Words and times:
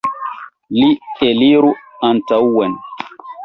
Li 0.77 0.87
eliru 1.29 1.71
antaŭen! 2.11 2.79